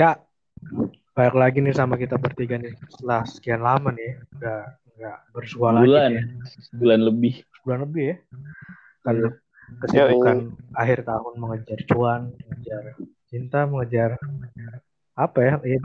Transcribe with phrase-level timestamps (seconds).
[0.00, 0.16] Ya,
[1.12, 2.72] balik lagi nih sama kita bertiga nih.
[2.88, 4.64] Setelah sekian lama nih, udah
[4.96, 6.24] nggak bersua lagi Bulan, nih.
[6.80, 7.34] bulan lebih.
[7.60, 8.16] Bulan lebih ya.
[9.04, 9.76] Karena Iya.
[9.84, 10.36] kesibukan
[10.72, 12.84] akhir tahun mengejar cuan, mengejar
[13.28, 14.10] cinta, mengejar
[15.20, 15.54] apa ya?
[15.68, 15.78] ya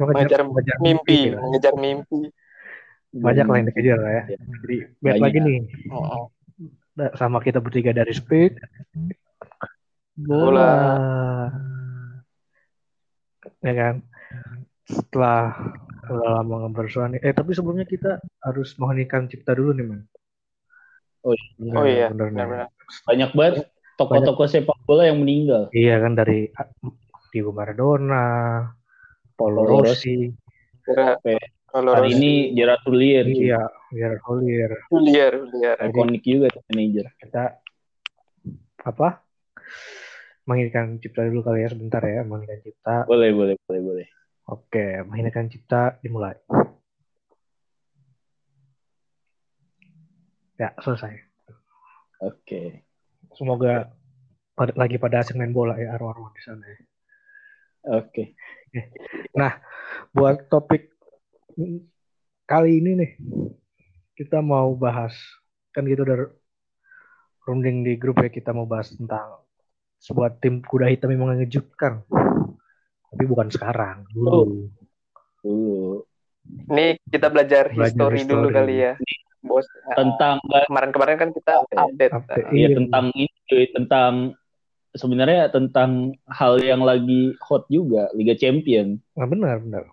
[0.00, 0.40] mengejar
[0.80, 1.36] mimpi, gitu.
[1.36, 2.20] mengejar mimpi.
[3.12, 4.22] Banyak lah yang dikejar lah ya.
[4.32, 4.38] Iya.
[4.64, 5.58] Jadi balik lagi nih
[5.92, 6.32] Oh,
[7.20, 8.56] sama kita bertiga dari Speak.
[10.16, 10.56] Bola.
[10.56, 11.67] Bola.
[13.64, 13.94] Ya kan?
[14.88, 15.54] Setelah
[16.08, 17.20] udah lama nggak bersua nih.
[17.20, 20.00] Eh tapi sebelumnya kita harus menghentikan cipta dulu nih, Man.
[21.26, 22.68] Oh, Bener, oh iya, bener, benar-benar.
[23.04, 23.54] Banyak banget
[23.98, 25.66] tokoh-tokoh sepak bola yang meninggal.
[25.74, 26.48] Iya kan dari
[27.34, 28.64] Diego Maradona,
[29.36, 30.32] Paulo Rossi,
[31.68, 33.60] kalau Hari ini Gerard Houllier, iya,
[33.92, 34.72] Gerard Houllier.
[34.88, 35.76] liar, liar.
[35.84, 37.12] ikonik juga manajer.
[37.20, 37.60] Kita
[38.88, 39.20] apa?
[40.48, 42.96] Menghentikan cipta dulu kali ya sebentar ya, menghentikan cipta.
[43.04, 44.06] Boleh, boleh, boleh, boleh.
[44.48, 46.40] Oke, menghentikan cipta dimulai.
[50.56, 51.20] Ya, selesai.
[52.24, 52.88] Oke.
[53.36, 53.92] Semoga
[54.56, 56.78] pada, lagi pada asing main bola ya arwah-arwah di sana ya.
[58.00, 58.32] Oke.
[60.16, 60.96] Buat topik
[62.48, 63.12] kali ini nih,
[64.16, 65.12] kita mau bahas
[65.76, 66.32] kan gitu udah
[67.44, 69.44] runding di grup ya kita mau bahas tentang
[69.98, 72.02] sebuah tim kuda hitam yang mengejutkan.
[73.08, 74.68] Tapi bukan sekarang, dulu.
[75.42, 76.04] Dulu
[76.48, 78.92] Ini kita belajar, Belajar history dulu kali ya,
[79.44, 79.68] bos.
[79.84, 82.12] Nah, tentang Kemarin-kemarin kan kita update.
[82.12, 82.46] Update.
[82.48, 82.76] Nah, Iya Iya.
[82.80, 84.12] tentang ini tentang
[84.96, 88.96] sebenarnya tentang hal yang lagi hot juga Liga Champion.
[89.12, 89.84] Nah, benar, benar.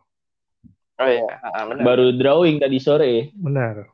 [0.96, 1.84] Oh iya, ah, benar.
[1.84, 3.36] Baru drawing tadi sore.
[3.36, 3.92] Benar.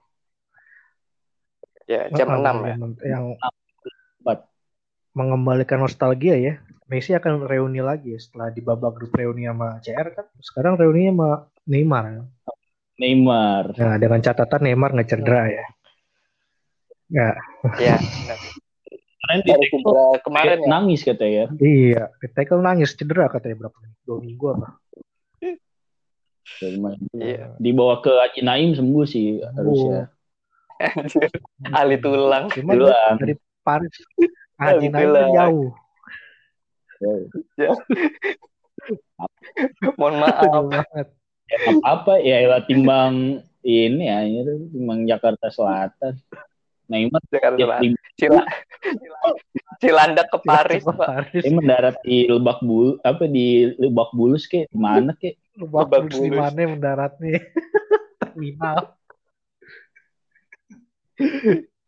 [1.89, 2.75] Ya, jam Ah, 6 ya.
[3.17, 3.25] Yang
[4.21, 4.39] Empat.
[5.13, 6.53] Mengembalikan nostalgia ya.
[6.85, 10.25] Messi akan reuni lagi ya setelah di babak grup reuni sama CR kan.
[10.43, 12.27] Sekarang reuni sama Neymar.
[12.99, 13.63] Neymar.
[13.73, 15.65] Nah, dengan catatan Neymar nggak cedera ya.
[17.07, 17.29] Ya,
[17.75, 18.39] Ya, benar.
[19.21, 20.67] Kemarin di cedera kemarin ya.
[20.67, 21.45] nangis katanya ya.
[21.59, 22.03] iya.
[22.31, 23.99] Tackle nangis cedera katanya berapa minggu?
[24.03, 24.67] Dua minggu apa?
[27.15, 27.55] Iya.
[27.55, 30.11] Dibawa ke Haji Naim sembuh sih harusnya.
[31.71, 32.51] Ali tulang.
[32.51, 33.15] Cuma Tulang.
[33.15, 33.93] dari Paris
[34.61, 34.87] Haji.
[34.87, 35.69] Naim kan jauh.
[39.97, 40.45] Mohon maaf.
[40.63, 41.07] banget.
[41.83, 43.13] Apa ya elah timbang
[43.61, 44.39] ini ya, ini
[44.69, 46.15] timbang Jakarta Selatan.
[46.87, 47.81] Neymar Jakarta Selatan.
[47.83, 48.43] di- Cila
[49.79, 50.97] Cilandak ke Paris, Ke Pak.
[51.01, 51.41] Paris.
[51.41, 55.99] dia mendarat di Lebak Bulu apa di Lebak Bulus kek di mana kek Lebak Lebak
[56.05, 56.41] Bulus di Bulus.
[56.43, 57.39] mana mendarat nih?
[58.21, 58.77] Terminal.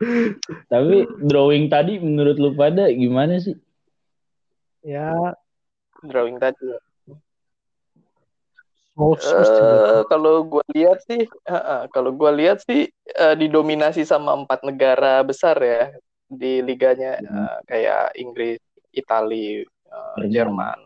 [0.67, 3.55] tapi drawing tadi menurut lu pada gimana sih
[4.83, 5.31] Ya,
[6.03, 6.59] Drawing tadi.
[8.93, 14.61] Wolves Eh, kalau gue lihat sih, eh, kalau gue lihat sih eh, didominasi sama empat
[14.67, 15.95] negara besar ya
[16.27, 17.47] di liganya Hmm.
[17.47, 18.59] eh, kayak Inggris,
[18.91, 20.77] Italia, eh, Jerman.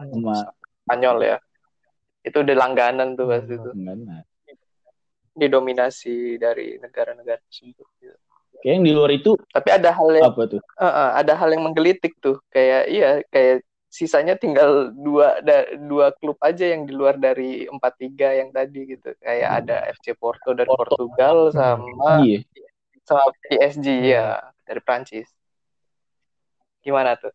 [0.86, 1.38] Spanyol ya.
[2.22, 3.58] Itu udah langganan tuh pas Hmm.
[3.58, 3.70] itu.
[5.34, 7.88] Didominasi dari negara-negara tersebut.
[7.98, 8.18] gitu.
[8.64, 11.50] Kayak yang di luar itu Tapi ada hal yang apa tuh eh, eh, ada hal
[11.54, 12.38] yang menggelitik tuh.
[12.54, 17.94] Kayak iya, kayak sisanya tinggal dua da- dua klub aja yang di luar dari empat
[17.98, 19.10] tiga yang tadi gitu.
[19.24, 20.94] Kayak ada FC Porto dari Porto.
[20.94, 22.42] Portugal sama iya
[23.08, 25.28] sama PSG ya dari Prancis.
[26.84, 27.34] Gimana tuh?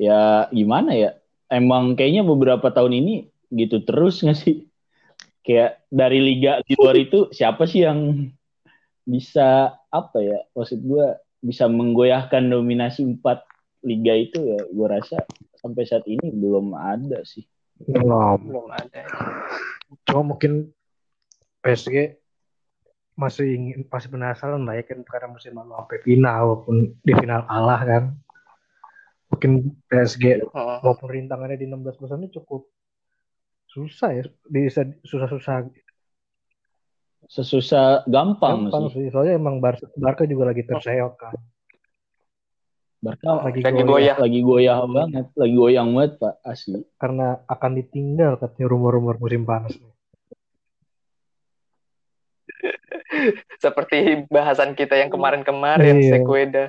[0.00, 1.10] ya gimana ya
[1.52, 4.64] emang kayaknya beberapa tahun ini gitu terus nggak sih
[5.44, 8.32] kayak dari liga di luar itu siapa sih yang
[9.10, 13.42] bisa apa ya maksud gua bisa menggoyahkan dominasi empat
[13.82, 15.18] liga itu ya gua rasa
[15.58, 17.42] sampai saat ini belum ada sih
[17.88, 18.38] Belum.
[18.44, 19.02] Belum ada.
[20.04, 20.68] Cuma mungkin
[21.64, 22.20] PSG
[23.16, 27.44] masih ingin masih penasaran lah ya kan karena musim lalu sampai final walaupun di final
[27.48, 28.04] kalah kan.
[29.30, 29.50] Mungkin
[29.88, 30.78] PSG Heeh.
[30.82, 32.66] maupun rintangannya di 16 besar ini cukup
[33.70, 35.70] susah ya bisa susah-susah
[37.30, 41.34] sesusah gampang, gampang sih sih soalnya emang Barca, Barca juga lagi terseok kan
[43.00, 44.16] Barca lagi, Lagi goyah, goyah.
[44.18, 49.72] lagi goyah banget lagi goyang banget pak asli karena akan ditinggal katanya rumor-rumor musim panas
[53.58, 53.96] Seperti
[54.26, 56.10] bahasan kita yang kemarin-kemarin Iya.
[56.14, 56.64] Sequeda.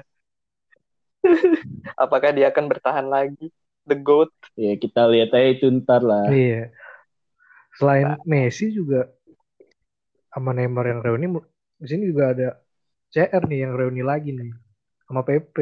[2.03, 3.49] Apakah dia akan bertahan lagi?
[3.81, 4.29] The GOAT.
[4.53, 6.69] ya kita lihat aja itu ntar lah iya
[7.73, 9.09] selain Messi juga
[10.31, 11.27] sama Neymar yang reuni
[11.81, 12.49] di sini juga ada
[13.11, 14.51] CR nih yang reuni lagi nih
[15.05, 15.57] sama PP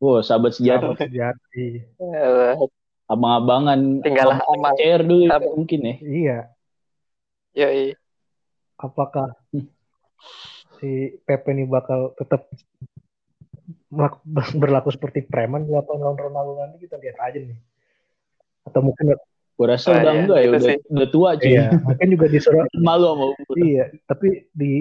[0.00, 1.66] wow sahabat sejati sahabat sejati
[3.12, 4.72] abang-abangan Tinggal amal.
[4.80, 5.54] CR dulu ya, Abang.
[5.60, 5.94] mungkin ya.
[6.00, 6.38] Iya.
[7.52, 7.86] Yoi.
[8.80, 9.36] Apakah
[10.80, 12.48] si Pepe ini bakal tetap
[14.56, 17.60] berlaku seperti preman di lapangan lawan Ronaldo nanti kita lihat aja nih.
[18.64, 19.12] Atau mungkin
[19.62, 20.76] Gue rasa Oh, udah iya, enggak ya, itu udah, sih.
[20.90, 21.46] udah tua cuy.
[21.48, 23.54] iya, mungkin juga disuruh Malu sama umur.
[23.56, 24.72] iya, tapi di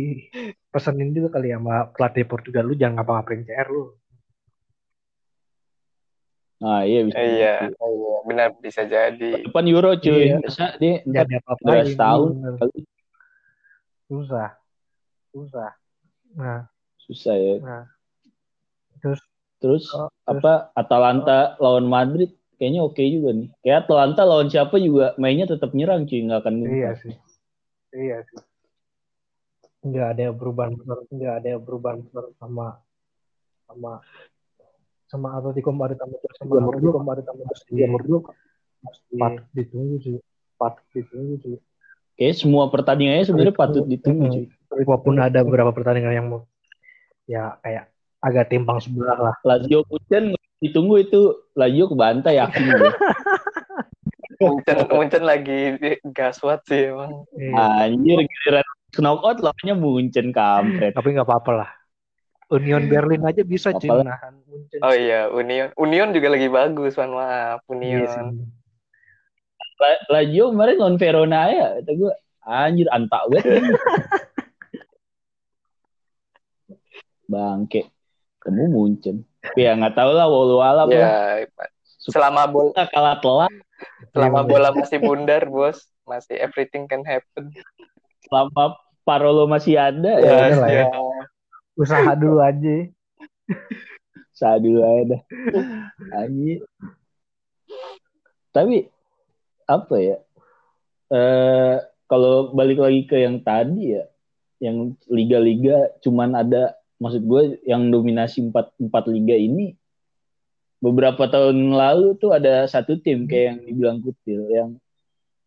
[0.67, 3.93] pesanin juga kali ya sama pelatih Portugal lu jangan ngapa-ngapain CR lu.
[6.57, 7.17] Nah iya bisa.
[7.17, 9.29] Iya, iya, benar bisa jadi.
[9.43, 10.29] Depan Euro cuy.
[10.29, 10.37] Iya.
[10.39, 12.29] Masa dia Jadi apa udah setahun.
[12.55, 12.79] kali.
[14.05, 14.49] Susah.
[15.29, 15.71] Susah.
[16.33, 16.61] Nah,
[16.99, 17.55] Susah ya.
[17.59, 17.85] nah.
[18.97, 19.21] Terus
[19.57, 23.49] Terus Oh, apa Atalanta lawan Madrid kayaknya oke juga nih.
[23.65, 27.13] Kayak Atalanta lawan siapa juga mainnya tetap nyerang cuy, nggak akan Iya sih.
[27.89, 28.37] Iya sih.
[29.81, 32.77] Nggak ada perubahan besar, nggak ada perubahan besar sama
[33.65, 33.91] sama
[35.09, 37.81] sama Atletico Madrid sama sama Atletico Madrid sama Chelsea.
[37.81, 38.21] Ya, menurut gua
[38.85, 39.17] pasti
[39.57, 40.17] ditunggu sih.
[40.61, 41.57] Patut ditunggu sih.
[42.13, 44.45] Kayak semua pertandingannya sebenarnya patut ditunggu cuy.
[44.85, 46.45] Walaupun ada beberapa pertandingan yang mau
[47.25, 47.89] ya kayak
[48.21, 49.35] agak timpang sebelah lah.
[49.41, 51.21] Lazio Munchen ditunggu itu
[51.57, 52.91] Lazio kebantai yakin gue.
[54.41, 55.77] Munchen, Munchen lagi
[56.13, 57.25] gaswat sih emang.
[57.37, 57.89] Iya.
[57.89, 58.65] Anjir giliran
[58.97, 60.93] knockout lawannya Munchen kampret.
[60.97, 61.69] Tapi nggak apa-apa lah.
[62.51, 64.79] Union Berlin aja bisa cuy Munchen.
[64.81, 65.69] Oh iya, Union.
[65.77, 67.61] Union juga lagi bagus, mohon maaf.
[67.69, 67.73] Iya.
[67.73, 68.49] Union.
[69.81, 72.11] La- Lazio kemarin lawan Verona ya, kata gue
[72.45, 73.65] anjir antak banget.
[77.31, 77.87] Bangke.
[78.41, 79.23] Kamu Munchen.
[79.41, 81.45] Tapi ya nggak tahu lah walau alam lah.
[81.45, 81.49] Ya,
[81.97, 83.51] selama bola kalah telat
[84.13, 87.49] selama Iya, bola masih bundar, Bos, masih everything can happen.
[88.29, 90.55] selama Parolo masih ada Ya, ya.
[90.61, 90.85] lah ya.
[91.73, 92.85] Usaha dulu aja.
[94.37, 95.21] Saya dulu aja dah.
[96.21, 96.61] Anjir.
[98.53, 98.85] Tapi
[99.65, 100.17] apa ya?
[101.11, 104.05] Eh kalau balik lagi ke yang tadi ya,
[104.61, 109.73] yang liga-liga cuman ada maksud gue yang dominasi empat empat liga ini
[110.77, 114.69] beberapa tahun lalu tuh ada satu tim kayak yang dibilang Kutil yang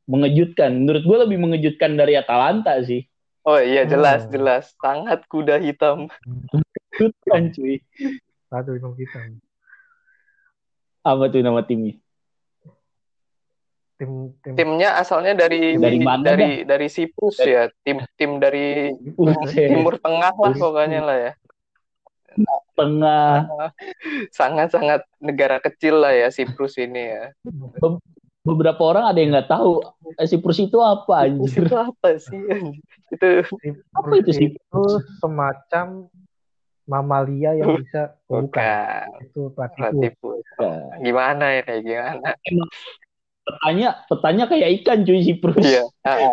[0.07, 0.71] mengejutkan.
[0.85, 3.07] Menurut gue lebih mengejutkan dari Atalanta sih.
[3.45, 4.31] Oh iya, jelas, Oh.
[4.33, 4.73] jelas.
[4.81, 6.09] Sangat kuda hitam.
[6.25, 7.83] Mengejutkan cuy.
[8.49, 9.21] Satu itu kita.
[11.05, 12.01] Apa tuh nama timnya?
[13.95, 17.69] Tim tim Timnya asalnya dari Dari mana dari dari Siprus ya.
[17.85, 19.71] Tim tim dari Buset.
[19.71, 21.33] Timur Tengah lah pokoknya lah ya.
[22.75, 23.47] Tengah
[24.35, 27.31] Sangat-sangat negara kecil lah ya Siprus ini ya.
[28.45, 29.81] beberapa orang ada yang nggak tahu
[30.21, 31.65] eh, Siprus itu apa anjir.
[31.65, 32.41] Itu apa sih?
[33.09, 33.27] Itu
[33.97, 34.49] Apa itu sih?
[34.53, 34.83] itu
[35.23, 36.13] semacam
[36.85, 40.45] mamalia yang bisa oh, bukan bukan itu platypus.
[41.01, 42.29] Gimana ya kayak gimana?
[42.45, 42.71] Emang
[43.45, 45.65] petanya petanya kayak ikan cuy Siprus.
[45.65, 45.85] Iya.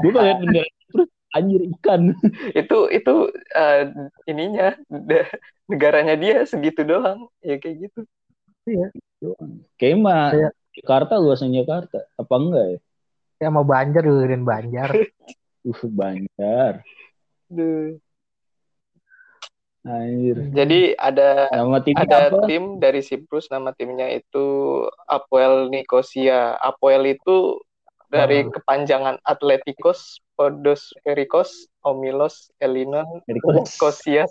[0.03, 0.80] Gue ngeliat bendera Siprus
[1.31, 2.11] anjir ikan.
[2.61, 3.13] itu itu
[3.51, 3.81] eh,
[4.27, 4.75] ininya
[5.65, 7.99] negaranya dia segitu doang ya kayak gitu
[9.75, 12.79] Kayak mah Kayak- Jakarta luasan Jakarta apa enggak ya?
[13.41, 14.89] Ya mau Banjar dan Banjar.
[15.61, 16.81] Uh Banjar.
[17.45, 17.97] Duh.
[19.81, 20.37] Anjir.
[20.53, 22.45] jadi ada Nama timnya ada apa?
[22.45, 24.45] tim dari Siprus nama timnya itu
[25.09, 27.57] Apoel Nicosia Apoel itu
[28.11, 28.51] dari Wow.
[28.59, 33.07] kepanjangan Atletikos Podos Perikos Omilos Elinon.
[33.31, 34.27] Nicosia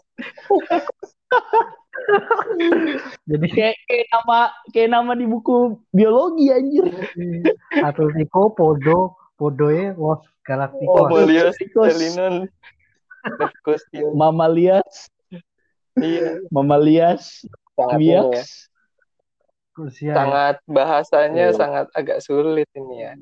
[3.24, 4.38] Jadi Kayak kayak nama
[4.70, 6.86] kayak nama di buku biologi anjir.
[7.88, 11.08] Atletico Podo Podoe Los Galacticos.
[11.08, 11.88] Omelios Perikos.
[11.96, 12.44] Elinon
[13.24, 15.12] Nicosia Mamalias,
[16.00, 17.44] iya Mamalias,
[17.76, 18.44] sangat
[19.70, 19.76] ya.
[19.76, 19.78] Biaks.
[19.78, 20.12] Rusia.
[20.12, 21.56] sangat bahasanya Iya.
[21.56, 23.12] sangat agak sulit ini ya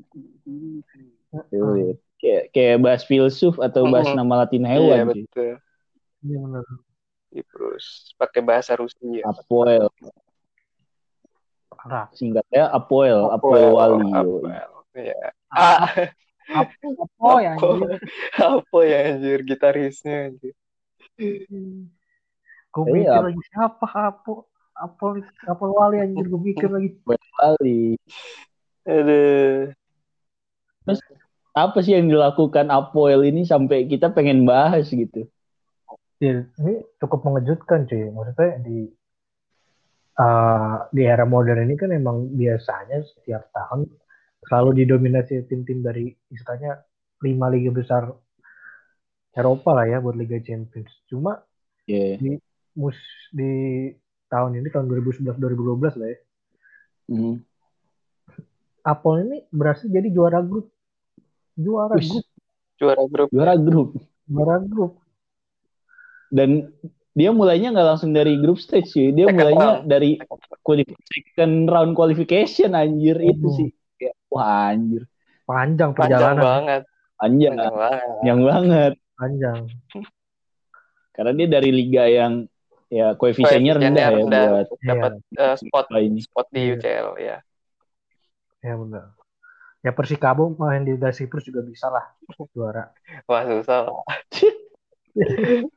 [1.47, 1.97] Sulit.
[2.19, 4.19] Kayak kayak bahas filsuf atau bahas Mm-mm.
[4.19, 5.23] nama Latin iya hewan cuy.
[5.23, 5.53] betul
[6.19, 6.65] Iya benar.
[7.29, 7.85] Siprus
[8.17, 9.85] pakai bahasa Rusia Apoel,
[12.11, 14.09] singkatnya Apoel, Apoel Wali.
[14.09, 14.69] Apoel.
[14.97, 15.29] Iya.
[15.47, 15.85] Ah,
[17.21, 18.01] Oh ya anjir.
[18.35, 20.57] apa ya anjir gitarisnya anjir.
[21.15, 22.89] Gue Iya.
[22.89, 24.48] mikir lagi siapa Apo
[24.79, 26.95] Apo Apo Wali anjir gue mikir lagi.
[27.05, 27.99] Wali.
[28.87, 29.75] Aduh.
[31.53, 35.27] Apa sih yang dilakukan Apoel ini sampai kita pengen bahas gitu?
[36.19, 38.07] Ya, ini cukup mengejutkan cuy.
[38.11, 38.87] Maksudnya di
[40.19, 43.87] eh, di era modern ini kan emang biasanya setiap tahun
[44.47, 46.79] selalu didominasi tim-tim dari istilahnya
[47.19, 48.07] lima liga besar
[49.35, 50.89] Eropa lah ya buat Liga Champions.
[51.07, 51.39] Cuma
[51.89, 52.37] Iya.
[52.77, 52.97] mus
[53.33, 53.89] di
[54.29, 56.19] tahun ini tahun 2011 2012 lah ya.
[57.09, 57.35] Hmm.
[58.81, 60.69] Apple ini berhasil jadi juara grup.
[61.53, 62.07] Juara Wis.
[62.09, 62.25] grup,
[62.79, 63.29] Juara grup.
[63.29, 63.89] Juara grup.
[64.25, 64.93] juara grup.
[66.29, 66.69] Dan
[67.11, 69.09] dia mulainya nggak langsung dari grup stage sih.
[69.11, 69.89] Dia Second mulainya round.
[69.89, 70.11] dari
[71.09, 73.69] second round qualification anjir itu sih.
[73.97, 75.03] Kayak, Wah anjir.
[75.43, 76.81] Panjang Panjang perjalanan, banget.
[77.19, 78.05] Panjang, Panjang banget.
[78.21, 78.93] panjang banget.
[79.17, 79.59] panjang.
[81.11, 82.33] Karena dia dari liga yang
[82.89, 86.19] ya koefisiennya rendah ya rendah buat untuk dapat eh, spot apa ini.
[86.25, 86.73] spot di Iya.
[86.75, 87.37] UCL ya.
[88.59, 89.05] Ya benar.
[89.79, 92.11] Ya Persikabo main di Liga Siprus juga bisa lah
[92.51, 92.91] juara.
[93.25, 93.87] Wah susah.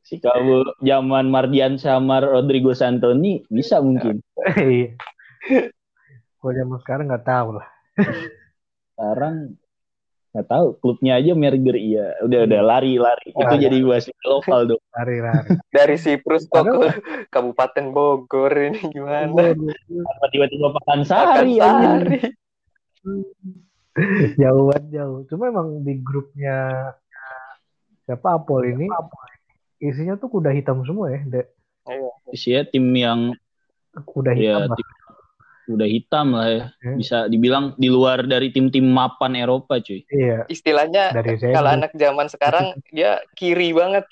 [0.00, 4.18] Si kamu zaman Mardian sama Rodrigo Santoni bisa mungkin.
[4.56, 4.96] Iya.
[6.40, 7.68] Kalau zaman sekarang nggak tahu lah.
[8.96, 9.59] Sekarang
[10.30, 12.14] nggak tahu klubnya aja merger iya.
[12.22, 13.34] Udah udah lari lari.
[13.34, 13.58] Itu Lari.
[13.58, 14.82] jadi wasit lokal dong.
[14.94, 15.58] Lari-lari.
[15.74, 16.88] Dari Siprus kok ke
[17.34, 19.50] Kabupaten Bogor ini gimana?
[19.50, 21.06] Apa tiba-tiba anjir.
[21.10, 21.54] Sari.
[24.38, 25.18] jauh banget jauh.
[25.26, 26.94] Cuma emang di grupnya
[28.06, 28.86] siapa Apol ini
[29.82, 31.20] isinya tuh kuda hitam semua ya.
[31.26, 31.50] De-
[32.30, 33.34] Isinya tim yang
[34.06, 34.86] kuda ya hitam tim
[35.70, 36.62] udah hitam lah ya.
[36.82, 36.96] Hmm.
[36.98, 40.02] Bisa dibilang di luar dari tim-tim mapan Eropa cuy.
[40.10, 44.04] Iya, Istilahnya dari kalau anak zaman sekarang dia kiri banget.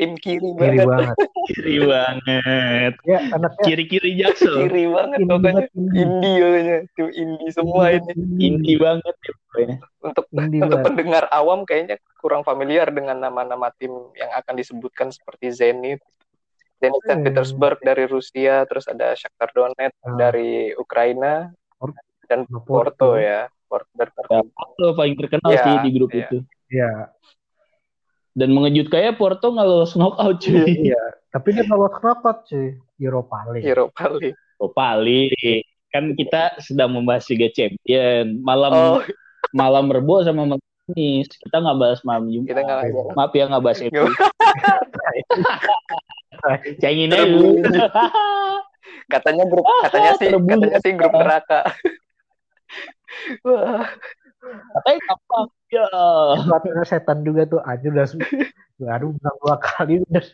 [0.00, 1.12] Tim kiri, kiri banget.
[1.12, 1.16] banget.
[1.50, 2.92] Kiri banget.
[3.04, 4.64] Ya anaknya Kiri-kiri jaksel.
[4.64, 5.64] Kiri banget ini pokoknya.
[5.76, 6.00] indie.
[6.00, 6.76] Indie pokoknya.
[6.96, 8.12] Tim indie semua ini.
[8.40, 9.76] Inti banget ya pokoknya.
[10.00, 10.86] Untuk Indie untuk banget.
[10.88, 16.00] pendengar awam kayaknya kurang familiar dengan nama-nama tim yang akan disebutkan seperti Zenit,
[16.80, 17.24] Zenit Saint Hmm.
[17.26, 20.16] Petersburg dari Rusia, terus ada Shakhtar Donetsk Ah.
[20.18, 21.48] dari Ukraina
[22.24, 23.46] dan sama Porto, ya.
[23.62, 24.30] Porto dari Porto.
[24.30, 26.16] Ya, Porto paling terkenal Ya, sih di grup ya.
[26.24, 26.36] itu.
[26.68, 27.12] Iya,
[28.32, 30.86] Dan mengejutkannya Porto nggak lolos knockout cuy.
[30.86, 31.00] iya.
[31.28, 32.76] Tapi dia lolos knockout cuy.
[32.96, 33.64] Europa League.
[33.66, 34.36] Europa League.
[34.56, 35.28] Oh, paling
[35.88, 38.98] kan kita sedang membahas Liga Champion malam Oh,
[39.50, 42.46] malam Rebo sama malam Kamis kita nggak bahas malam Jumat.
[42.46, 43.02] kita nggak Iya.
[43.14, 43.98] Maaf ya nggak bahas itu.
[46.84, 47.60] Aja lu.
[49.12, 51.60] katanya grup Ah, katanya sih katanya sih grup neraka.
[53.46, 53.84] Wah,
[54.40, 55.46] Katanya gampang.
[55.70, 55.86] Ya.
[56.46, 58.06] Pelatihnya setan juga tuh aja udah
[58.80, 60.24] baru menang dua kali udah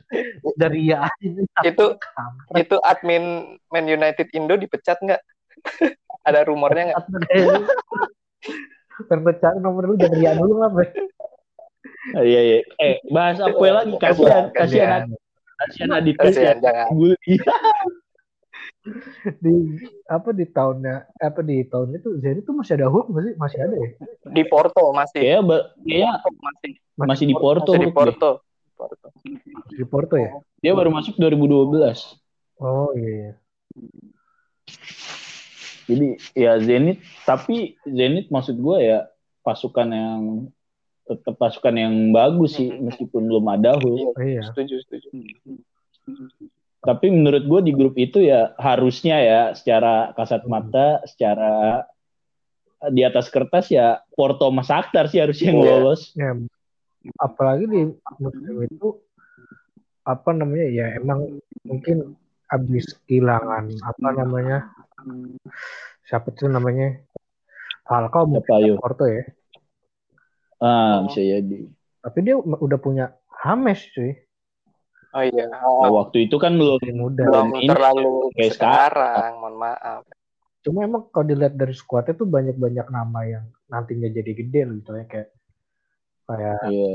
[0.56, 1.04] dari ya
[1.60, 1.98] Itu-
[2.56, 5.20] itu admin Man United Indo dipecat nggak?
[6.24, 7.04] Ada rumornya nggak?
[9.10, 10.70] Perpecahan nomor lu jangan riak dulu lah.
[12.16, 12.58] Iya iya.
[12.80, 13.92] Eh bahas apa lagi?
[13.98, 15.02] Kasihan kasihan
[15.56, 16.86] kasihan Adit Kasihan, jangan.
[19.42, 19.54] Di
[20.06, 23.74] apa di tahunnya apa di tahun itu Zenit tuh masih ada Hulk masih masih ada
[23.74, 23.90] ya
[24.30, 25.42] Di Porto masih.
[25.42, 27.72] Ba- kayaknya Masih, masih di Porto.
[27.74, 27.90] masih di.
[27.90, 28.30] Porto.
[28.78, 29.08] Porto.
[29.72, 30.30] di Porto ya
[30.62, 31.82] Dia baru masuk 2012.
[32.62, 33.32] oh iya iya
[35.86, 39.06] Jadi ya Zenit, tapi Zenit maksud gue ya
[39.42, 40.22] pasukan yang
[41.06, 44.12] tetap pasukan yang bagus sih meskipun belum ada Hulk.
[44.12, 45.08] oh, iya Setuju, setuju.
[46.82, 51.82] Tapi menurut gue di grup itu ya harusnya ya secara kasat mata, secara
[52.90, 55.70] di atas kertas ya Porto sama Shakhtar sih harusnya yang Iya.
[55.70, 56.02] lolos.
[56.14, 56.30] ya
[57.22, 57.80] apalagi di
[58.18, 58.98] musim itu
[60.02, 62.14] apa namanya ya emang mungkin
[62.46, 64.70] habis kehilangan apa namanya
[66.02, 66.98] siapa tuh namanya
[67.86, 68.26] Falcao?
[68.78, 69.22] Porto ya
[70.56, 71.68] Ah, bisa jadi.
[72.00, 73.04] tapi dia udah punya
[73.42, 74.16] Hames cuy
[75.10, 75.48] Oh iya.
[75.48, 80.04] Nah, waktu itu kan belum muda Belum ini terlalu kayak sekarang, mohon maaf.
[80.60, 84.74] cuma emang kalau dilihat dari skuadnya tuh banyak banyak nama yang nantinya jadi gede loh
[84.76, 85.28] gitu ya kayak
[86.26, 86.94] kayak Iya.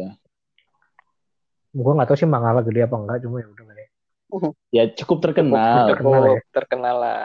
[1.72, 3.88] gue nggak tahu sih Mangala gede apa enggak cuma ya udah lah ya
[4.76, 5.60] Ya cukup terkenal.
[5.60, 6.40] Cukup terkenal ya.
[6.52, 7.20] Terkenal lah.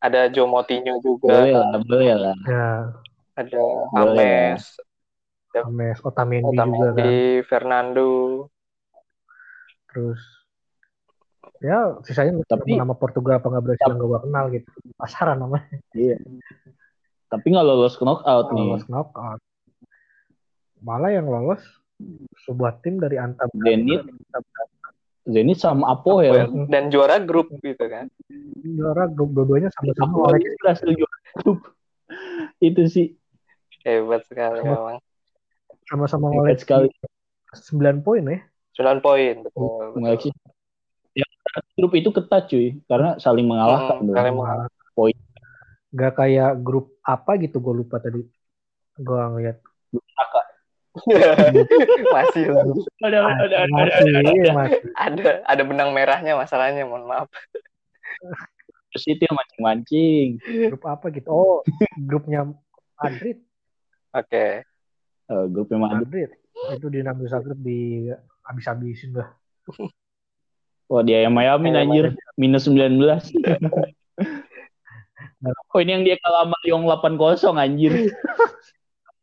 [0.00, 2.36] Ada Joe Moutinho juga, Boleh lah, boleh lah.
[2.44, 2.68] ya
[3.36, 4.56] ada Boleh.
[5.50, 8.08] James, Hames Otamendi, juga kan Otamendi, Fernando.
[9.90, 10.20] terus
[11.58, 16.16] ya sisanya Tapi- nama Portugal apa nggak Brasil yang gue kenal gitu pasaran namanya Iya.
[17.26, 18.64] Tapi nggak lolos knockout nih.
[18.64, 19.40] lolos knockout
[20.80, 21.60] malah yang lolos
[22.44, 24.06] sebuah tim dari antar Zenit.
[25.20, 26.48] Zenit sama Apoel.
[26.66, 28.08] Dan juara grup gitu kan.
[28.62, 31.58] juara grup dua-duanya sama-sama Apoel berhasil juara grup.
[32.58, 33.18] Itu sih
[33.80, 34.96] Hebat sekali memang.
[35.90, 36.88] Sama-sama hebat sekali.
[37.50, 38.38] 9 poin ya
[38.78, 39.98] 9 poin, betul.
[39.98, 40.30] Mengoleksi.
[41.18, 41.30] Yang
[41.74, 43.98] grup itu ketat cuy, karena saling mengalahkan.
[44.06, 44.66] Hmm, saling mengalah.
[45.90, 48.22] nggak kayak grup apa gitu gue lupa tadi
[48.94, 49.58] gue ngeliat
[52.14, 52.62] masih lah.
[53.02, 54.30] Ada, ada, ada, ada, masih ada.
[54.34, 57.26] iya, masih ada ada benang merahnya masalahnya mohon maaf
[58.90, 60.28] Terus itu yang mancing-mancing.
[60.70, 61.58] grup apa gitu oh
[62.10, 62.46] grupnya
[62.98, 63.38] Madrid
[64.10, 64.66] Oke.
[65.30, 66.02] Eh, grupnya Madrid.
[66.02, 66.30] Madrid
[66.74, 68.10] itu di enam Zagreb di
[68.44, 69.30] habis-habisin lah
[70.90, 72.06] Wah, dia yang Miami Kayak anjir.
[72.34, 72.98] Minus 19.
[75.70, 78.10] oh, ini yang dia kalah sama Lyon 8-0 anjir.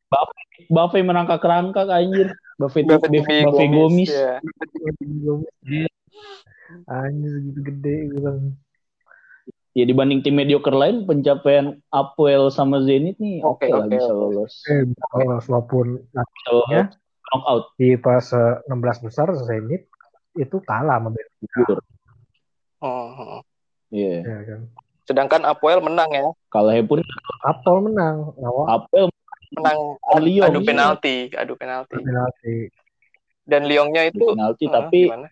[0.08, 0.40] Bape,
[0.72, 2.32] Bape merangkak rangkak anjir.
[2.56, 4.08] Bape, Dapat Bape, Gomis.
[4.16, 5.52] Bape Gomis.
[5.68, 5.92] Ya.
[6.88, 8.56] anjir segitu gede bilang
[9.78, 14.10] Ya dibanding tim mediocre lain pencapaian Apoel sama Zenit nih oke Oke, lah oke, bisa
[14.10, 14.18] oke.
[14.18, 14.54] lolos.
[14.66, 14.82] eh
[15.14, 16.84] kalau walaupun Bisa lolos Ya.
[17.30, 17.64] knockout.
[17.78, 19.86] di pas eh, 16 besar Zenit
[20.34, 21.80] itu kalah sama Benfica Jujur.
[22.82, 23.40] Hmm, hmm.
[23.94, 24.16] Iya.
[24.26, 24.62] ya kan
[25.06, 26.26] Sedangkan Apoel menang ya.
[26.50, 27.00] Kalahnya pun
[27.46, 29.08] Apol menang awal Apoel
[29.48, 29.80] Menang
[30.20, 30.68] Lyon, adu iya.
[30.68, 31.96] penalti, adu penalti.
[32.02, 32.68] penalti
[33.48, 35.30] Dan Lyonnya itu penalti hmm, tapi gimana?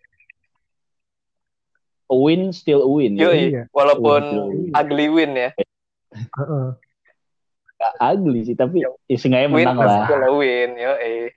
[2.06, 3.18] A win still a win.
[3.18, 3.52] Yoi.
[3.52, 3.64] Iya.
[3.74, 4.22] walaupun
[4.70, 4.74] Iya.
[4.78, 5.50] ugly win ya.
[6.14, 6.68] Heeh.
[7.76, 10.08] Gak ugly sih tapi ya, seenggaknya Win menang lah.
[10.08, 11.36] still a win, yo eh.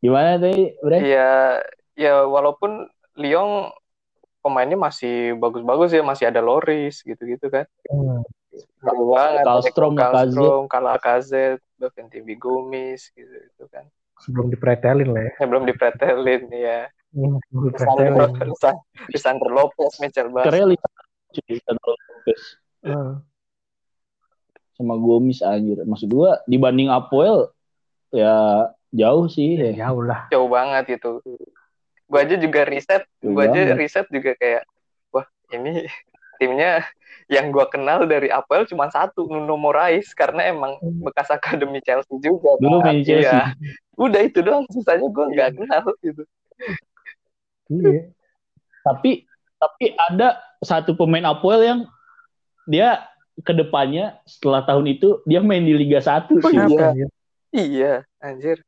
[0.00, 0.98] Gimana tadi, Bre?
[1.02, 1.60] Iya,
[1.98, 2.88] ya walaupun
[3.20, 3.68] Lyon
[4.40, 7.68] pemainnya masih bagus-bagus ya, masih ada Loris gitu-gitu kan.
[7.90, 8.24] Hmm.
[8.80, 9.44] Banget.
[9.44, 13.84] Kallstrom, Kallstrom, Kalakazet, bahkan Timbi Gomis gitu, gitu kan.
[14.20, 16.80] sebelum dipretelin lah ya Ya, belum dipretelin ya.
[17.10, 20.46] Hmm, sebelum Lisandro, Lisandro, Lisandro Lopez, Mitchell Bass.
[20.46, 20.78] Karena
[21.30, 22.40] cuy Sandro Lopez
[22.86, 23.12] Heeh.
[24.78, 25.82] sama Gomis anjir.
[25.82, 27.50] Maksud gua dibanding Apoel
[28.14, 29.58] ya jauh sih.
[29.58, 29.90] ya Ya.
[29.90, 31.18] jauh lah Jauh banget itu.
[32.06, 34.62] Gua aja juga riset, Jauh gua aja riset juga kayak,
[35.10, 35.90] wah ini
[36.38, 36.82] timnya
[37.30, 42.54] yang gua kenal dari Apel cuma satu, Nuno Moraes, karena emang bekas akademi Chelsea juga.
[42.58, 43.02] Dulu kan.
[43.02, 43.30] Chelsea.
[43.30, 43.54] Iya.
[43.98, 46.22] Udah itu doang, sisanya gua nggak kenal gitu.
[47.70, 48.10] Iya
[48.82, 49.24] Tapi
[49.56, 51.80] tapi ada satu pemain Apoel yang
[52.64, 53.04] dia
[53.40, 56.56] ke depannya setelah tahun itu dia main di Liga 1 Oh, sih.
[56.56, 57.06] iya.
[57.50, 58.60] Iya, anjir.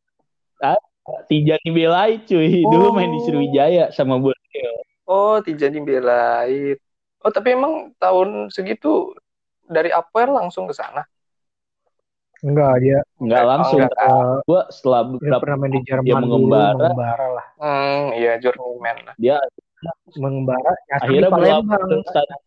[1.27, 2.63] Tijani Belai cuy.
[2.63, 2.95] Dulu Oh.
[2.95, 4.73] main di Sriwijaya sama Borneo.
[5.05, 6.79] Oh, Tijani Belait.
[7.21, 9.15] Oh, tapi emang tahun segitu
[9.67, 11.03] dari Apel langsung ke sana.
[12.43, 13.81] Enggak dia Enggak Oh, langsung.
[13.87, 13.95] enggak.
[14.03, 16.75] eh, Gua setelah dia beberapa pernah main di Jerman dia dulu mengembara.
[16.75, 19.15] mengembara lah Hmm, iya journeyman lah.
[19.17, 19.37] dia
[20.19, 22.39] mengembara akhirnya di Palembang ke stadion,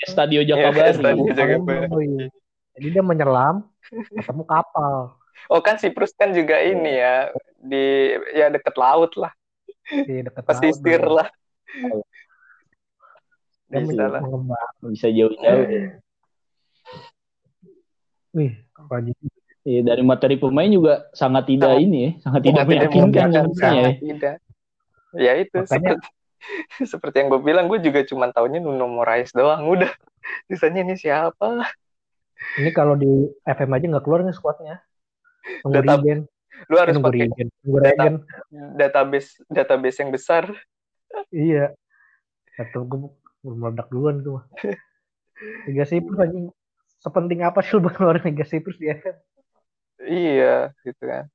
[0.00, 0.96] Stadio Iya, Jakabaring.
[0.96, 1.60] Stadio
[1.92, 2.08] woi.
[2.76, 5.16] jadi dia menyelam ketemu kapal
[5.48, 9.32] Oh kan Siprus kan juga ini ya di ya deket laut lah,
[9.88, 11.28] di dekat pesisir laut, lah.
[13.72, 13.96] dia Iya sih.
[13.96, 15.66] men- mengembara Bisa jauh-jauh.
[18.30, 18.52] wih
[18.88, 19.12] Raji
[19.60, 23.90] Iya, dari materi pemain juga sangat tidak Sangat- ini ya, sangat tidak meyakinkan ya.
[23.92, 24.34] tidak.
[25.12, 26.08] Ya itu Makanya- seperti
[26.92, 29.68] seperti yang gue bilang, gue juga cuma taunya Nuno Moraes doang.
[29.68, 29.92] Udah,
[30.46, 31.68] sisanya ini siapa?
[32.56, 33.04] ini kalau di
[33.44, 34.80] FM aja nggak keluar nih squadnya
[35.60, 36.20] nunggu Data- regen
[36.68, 38.14] Lu harus nunggu pakai regen nunggu regen
[38.74, 40.44] database database yang besar.
[41.28, 41.76] iya
[42.56, 43.12] atau gue
[43.42, 44.44] meledak duluan tuh mah
[45.68, 46.48] Liga Siprus anjing
[47.00, 49.16] sepenting apa sih lu buat ngeluarin Liga Siprus di FM
[50.00, 51.28] Iya, gitu kan.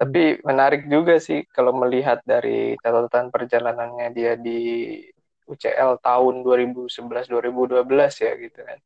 [0.00, 4.96] Tapi menarik juga sih kalau melihat dari catatan perjalanannya dia di
[5.44, 8.78] UCL tahun 2011-2012 ya gitu kan.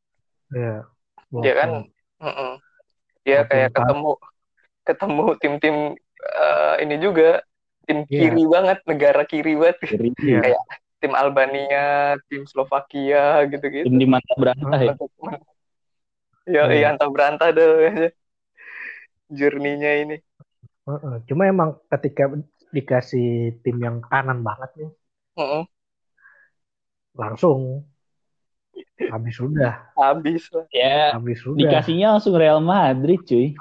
[0.51, 0.77] Iya.
[1.39, 1.69] Dia kan,
[2.19, 2.51] mm-mm.
[3.23, 4.11] dia Walaupun kayak ketemu
[4.87, 5.75] ketemu tim-tim
[6.19, 7.41] eh, ini juga
[7.87, 8.11] tim Iya.
[8.11, 10.39] kiri banget, negara kiri banget, Dari Iya.
[10.43, 10.61] Kayak
[10.97, 11.87] tim Albania,
[12.27, 13.87] tim Slovakia gitu-gitu.
[13.87, 14.93] tim di mata berantah ya.
[16.47, 16.73] Ya, Iya.
[16.73, 18.11] iya antah berantah deh.
[19.27, 20.15] Journey-nya ini.
[20.87, 21.15] Heeh.
[21.27, 22.31] Cuma emang ketika
[22.71, 24.89] dikasih tim yang kanan banget nih,
[25.39, 25.63] Mm-mm.
[27.15, 27.83] langsung
[29.07, 30.65] habis sudah, Habis lah.
[30.71, 31.59] Ya, habis sudah.
[31.59, 33.55] dikasihnya langsung Real Madrid cuy.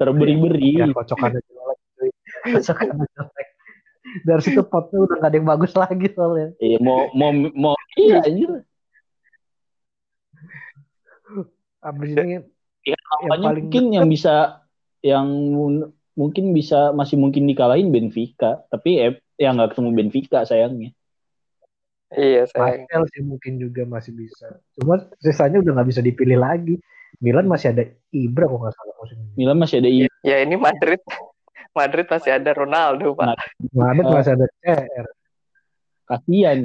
[0.00, 0.80] Terberi-beri.
[0.80, 1.78] Ya, kocokannya jelek.
[1.96, 2.10] cuy.
[2.52, 3.48] Kocokannya jelek.
[4.24, 6.48] Dari situ potnya udah gak ada yang bagus lagi soalnya.
[6.60, 8.64] Iya, mau mau mau iya anjir.
[11.84, 12.40] Abis ini
[12.84, 14.60] Ya, yang paling mungkin yang bisa
[15.00, 20.92] yang mun- mungkin bisa masih mungkin dikalahin Benfica, tapi eh, ya nggak ketemu Benfica sayangnya.
[22.12, 22.84] Iya, sayang.
[22.84, 24.60] Marcel sih mungkin juga masih bisa.
[24.76, 26.76] Cuma sisanya udah nggak bisa dipilih lagi.
[27.24, 29.32] Milan masih ada Ibra kok nggak salah musim ini.
[29.32, 31.00] Milan masih ada I Ya ini Madrid.
[31.72, 33.32] Madrid masih ada Ronaldo, Pak.
[33.72, 34.12] Madrid Eh.
[34.12, 35.06] masih ada CR.
[36.04, 36.60] kasihan.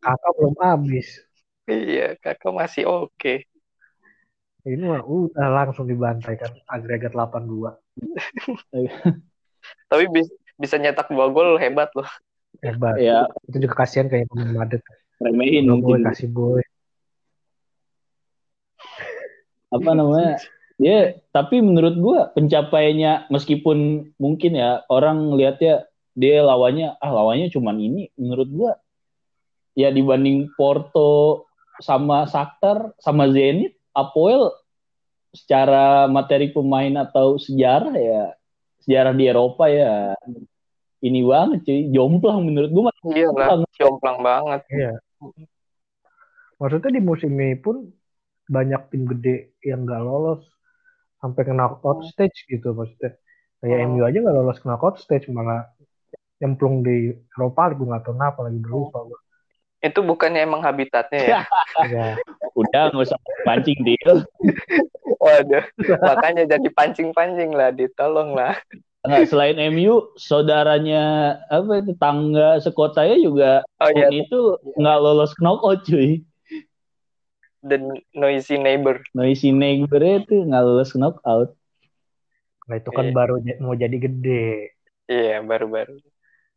[0.00, 1.25] Kakak belum habis.
[1.66, 3.42] Iya, kakak masih oke.
[4.66, 7.78] Ini mah udah langsung dibantai kan agregat 8-2.
[9.90, 12.06] Tapi bis- bisa nyetak dua gol hebat loh.
[12.62, 12.98] Hebat.
[12.98, 14.82] ya Itu juga kasihan kayak pemain Madrid.
[15.16, 16.12] remehin boy mungkin.
[16.12, 16.60] kasih boy.
[19.66, 20.38] apa namanya
[20.76, 27.76] dia tapi menurut gua pencapaiannya meskipun mungkin ya orang lihatnya dia lawannya ah lawannya cuman
[27.80, 28.72] ini menurut gua
[29.72, 31.45] ya dibanding Porto
[31.80, 34.52] sama Shakhtar sama Zenit Apoel
[35.32, 38.24] secara materi pemain atau sejarah ya
[38.86, 40.16] sejarah di Eropa ya
[41.04, 44.60] ini banget cuy jomplang menurut gua Iya lah, jomplang banget.
[44.72, 44.92] Iya.
[46.56, 47.92] Maksudnya di musim ini pun
[48.48, 50.42] banyak tim gede yang nggak lolos
[51.20, 53.18] sampai ke knockout stage gitu maksudnya.
[53.60, 53.86] Kayak Oh.
[53.92, 55.68] MU aja nggak lolos ke knockout stage malah
[56.40, 59.20] nyemplung di Eropa gue nggak tahu kenapa lagi dulu lupa gue.
[59.86, 61.40] Itu bukannya emang habitatnya ya?
[61.76, 62.16] Ya.
[62.56, 64.24] udah nggak usah pancing deal
[65.20, 65.64] Waduh,
[66.02, 68.56] makanya jadi pancing-pancing lah, ditolong lah.
[69.06, 75.86] Nggak, selain MU saudaranya apa itu tangga sekotanya juga Oh iya, itu nggak lolos knockout
[75.86, 76.26] cuy
[77.66, 77.78] the
[78.14, 78.98] noisy neighbor.
[79.14, 81.54] Noisy neighbor itu nggak lolos knockout
[82.66, 83.14] Nah itu kan Iya.
[83.14, 84.74] baru mau jadi gede,
[85.06, 86.02] Iya, baru-baru.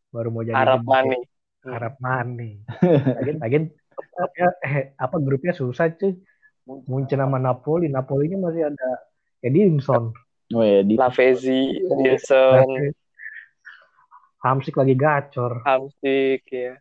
[0.10, 0.90] baru mau jadi Arab gede.
[0.90, 1.22] money.
[1.68, 2.64] Arab money.
[3.20, 6.16] Lagian, lagian grupnya, eh, apa grupnya susah cuy.
[6.70, 8.90] Munchen sama Napoli, Napolinya masih ada
[9.42, 10.14] Edinson.
[10.54, 12.94] oh ya di Lavezzi, Wilson,
[14.46, 15.66] Hamsik lagi gacor.
[15.66, 16.78] Hamsik, ya.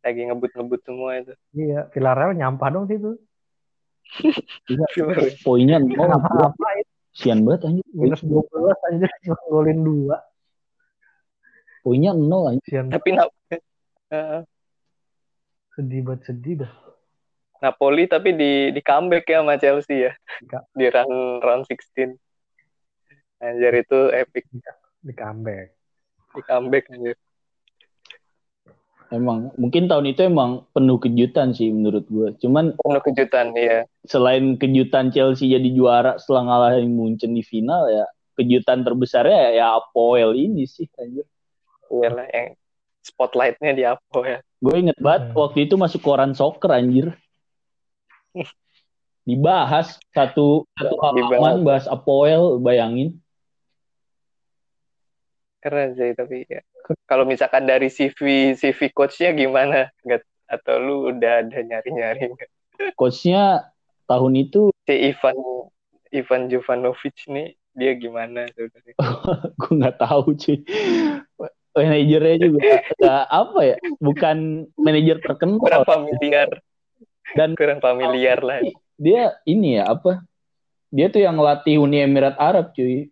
[0.00, 1.32] Lagi ngebut-ngebut semua itu.
[1.52, 3.20] Iya, Villarreal nyampah dong situ.
[5.46, 6.82] poinnya nol Nggak apa-apa,
[7.14, 10.18] sian banget anjir minus 12 anjir cuma golin 2.
[11.86, 13.30] poinnya nol anjir Sian Tapi Nap
[14.10, 14.42] Eh,
[15.72, 16.72] sedih banget sedih dah.
[17.60, 20.12] Napoli tapi di di comeback ya sama Chelsea ya.
[20.40, 22.16] Di- Di run round 16.
[23.38, 24.44] Anjir itu epic
[25.00, 25.72] Di comeback.
[26.30, 27.16] di comeback anjir.
[29.10, 33.82] emang mungkin tahun itu emang penuh kejutan sih menurut gue cuman Penuh kejutan ya.
[34.06, 38.06] selain kejutan Chelsea jadi juara setelah ngalahin Munchen di final ya
[38.38, 41.26] kejutan terbesarnya ya Apoel ini sih anjir
[41.90, 42.54] Iyalah yang
[43.00, 44.38] spotlightnya di apa ya.
[44.60, 45.36] gue inget banget Hmm.
[45.40, 47.16] waktu itu masuk koran soccer anjir
[49.28, 53.20] dibahas satu satu halaman bahas Apoel bayangin
[55.60, 56.64] Keren sih tapi ya.
[57.04, 59.92] Kalau misalkan dari CV CV coachnya gimana?
[60.00, 62.50] Nggak, atau lu udah ada nyari-nyari nggak?
[62.96, 63.68] coachnya
[64.08, 65.36] tahun itu Si Ivan
[66.16, 68.94] Ivan Jovanovic nih dia gimana sebenarnya?
[69.60, 70.58] gue nggak tahu cuy
[71.72, 72.58] manajernya juga
[72.98, 74.36] nggak apa ya bukan
[74.74, 76.48] manajer terkenal Kurang familiar.
[77.30, 78.58] Dan- kurang familiar lah.
[78.94, 80.20] dia ini ya apa
[80.88, 83.08] dia tuh yang ngelatih Uni Emirat Arab cuy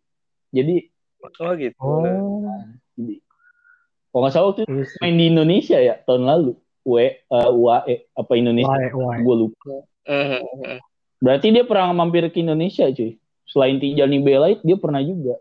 [0.50, 1.74] jadi Oh gitu.
[1.78, 2.54] Oh,
[2.94, 3.18] jadi
[4.08, 4.98] kalau nggak salah waktu itu iya sih.
[4.98, 9.18] main di Indonesia ya tahun lalu W eh, UAE apa Indonesia Wae, wae.
[9.20, 10.78] gue lupa Mhm, mhm.
[11.18, 15.36] berarti dia pernah mampir ke Indonesia cuy selain Tijani Belait dia pernah juga.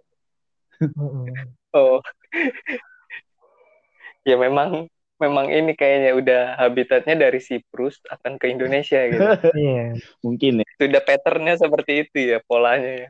[1.71, 2.01] Oh.
[4.28, 9.24] Ya memang memang ini kayaknya udah habitatnya dari Siprus akan ke Indonesia gitu.
[9.58, 13.10] Iya, mungkin ya Sudah patternnya seperti itu ya polanya ya.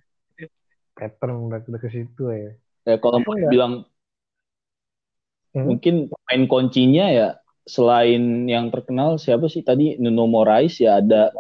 [0.97, 2.51] pattern udah, udah ke situ ya.
[2.87, 3.51] Ya, kalau mau enggak?
[3.51, 3.73] bilang
[5.57, 5.73] Hmm?
[5.73, 7.27] mungkin pemain kuncinya ya
[7.65, 11.33] selain yang terkenal siapa sih tadi Nuno Moraes ya ada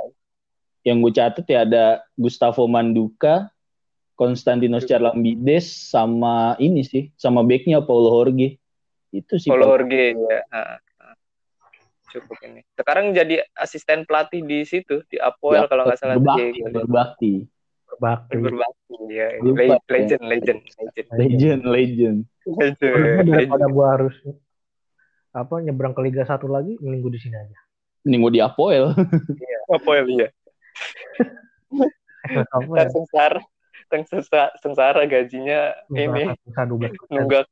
[0.81, 1.85] yang gue catat ya ada
[2.15, 3.51] Gustavo Manduka,
[4.15, 8.57] Konstantinos Charlambides sama ini sih sama backnya Paulo Jorge
[9.11, 10.39] itu sih Paulo Jorge ya.
[10.51, 11.15] Ah, ah.
[12.07, 12.63] Cukup ini.
[12.75, 17.33] Sekarang jadi asisten pelatih di situ di Apoel Ya, kalau nggak salah berbakti, berbakti
[17.87, 18.35] Berbakti.
[18.35, 19.27] berbakti ya.
[19.43, 19.77] Lupa, Le- ya.
[19.87, 21.07] Legend, legend, legend.
[21.15, 22.17] legend legend
[22.47, 23.27] Legend.
[23.27, 24.15] Daripada gua harus
[25.35, 27.57] apa nyebrang ke Liga satu lagi, mending gua di sini aja.
[28.15, 28.95] mau di Apoel
[29.75, 30.29] Apoel ya.
[32.27, 33.41] Ntar sengsara,
[33.91, 37.45] sengsara, sengsara gajinya ini Susah 12 nunggak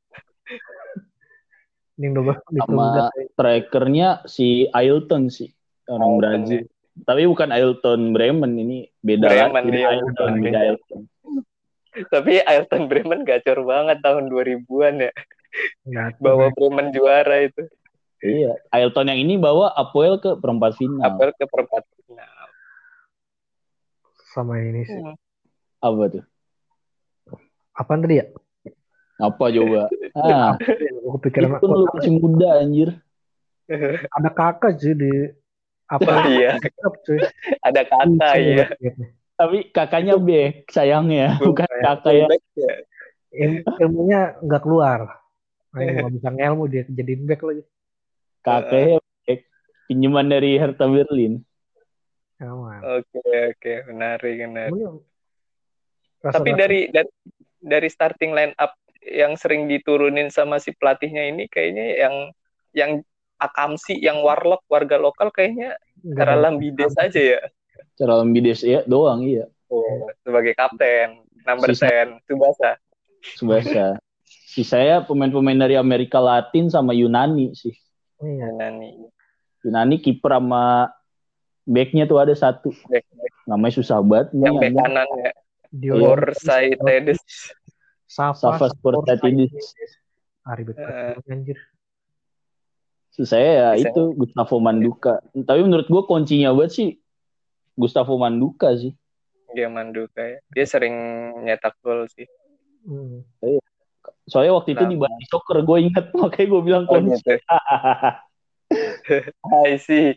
[1.96, 3.12] 12 sama ditunggak.
[3.34, 5.50] strikernya si Ailton sih
[5.88, 6.62] orang Ailton, Brazil
[7.04, 9.88] tapi bukan Ailton Bremen ini beda Bremen, lagi iya.
[9.92, 10.40] Ailton Beda.
[10.40, 11.02] beda Ailton
[12.12, 15.12] Tapi Ailton Bremen gacor banget tahun 2000-an ya.
[15.88, 17.64] Nggak, Bawa Bremen juara itu.
[18.20, 21.04] Iya, Ailton yang ini bawa Apoel ke perempat final.
[21.04, 22.32] Apel ke perempat final.
[24.36, 25.00] sama ini sih.
[25.80, 26.24] Apa tuh?
[27.72, 28.28] Apaan tadi ya?
[29.19, 29.84] Apa coba?
[30.15, 32.89] Ah, Aku pikiran itu lu masih muda anjir.
[34.15, 35.12] ada kakak sih di
[35.91, 36.56] apa iya,
[37.60, 38.65] ada kata ya.
[38.80, 39.04] Gitu.
[39.36, 42.28] Tapi kakaknya back sayangnya, bukan kakak ya.
[43.36, 45.19] Il- ilmunya nggak keluar.
[45.75, 47.63] Nah, nggak bisa ngelmu dia jadiin back lagi.
[48.39, 49.04] kakaknya.
[49.86, 51.43] Pinjaman dari Hertha Berlin.
[52.39, 53.19] Oke
[53.51, 54.71] oke menarik menarik.
[56.23, 56.80] Tapi dari
[57.60, 58.73] dari starting line up
[59.06, 62.15] yang sering diturunin sama si pelatihnya ini kayaknya yang
[62.76, 62.91] yang
[63.36, 65.76] Akamsi yang Warlock warga lokal kayaknya
[66.15, 67.41] cara Lambides aja ya.
[68.00, 69.46] Cara Lambides ya doang iya.
[69.68, 72.72] Oh, sebagai kapten, number Sisa- 10, Tsubasa.
[73.36, 73.88] Subasa.
[74.26, 77.76] si saya pemain-pemain dari Amerika Latin sama Yunani sih.
[78.24, 78.72] Iya.
[78.72, 79.12] Nih,
[79.68, 80.96] Yunani kiper sama
[81.68, 82.72] backnya tuh ada satu.
[82.88, 83.34] back, back.
[83.52, 84.32] Namanya susah banget.
[84.32, 85.32] yang back kanan ya,
[85.76, 87.20] Dio Forsythes.
[88.15, 89.51] Safa Safa Sportatidis.
[90.47, 91.60] Ah, ribet banget, anjir.
[93.12, 93.91] Saya ya Bisa.
[93.91, 95.19] itu Gustavo Manduka.
[95.36, 96.89] Tapi menurut gue kuncinya banget sih
[97.75, 98.95] Gustavo Manduka sih.
[99.51, 100.39] Dia Manduka ya.
[100.51, 100.95] Dia sering
[101.43, 102.28] nyetak gol sih.
[102.88, 103.23] Hmm.
[104.32, 107.19] Soalnya waktu itu di Bali Soccer gue inget makanya gue bilang Oh kunci.
[107.19, 107.36] gitu.
[109.67, 110.15] I see.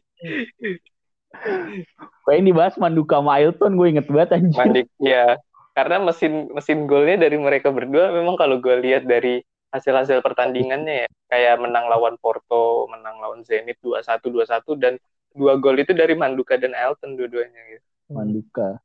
[2.27, 4.55] Kayak dibahas Manduka sama Ailton gue inget banget anjir.
[4.59, 5.35] Mandik ya.
[5.79, 9.39] Karena mesin mesin golnya dari mereka berdua memang kalau gue lihat dari
[9.71, 14.99] hasil-hasil pertandingannya ya kayak menang lawan Porto, menang lawan Zenit 2-1 2-1 dan
[15.31, 17.87] dua gol itu dari Manduka dan Elton dua-duanya gitu.
[18.11, 18.83] Manduka.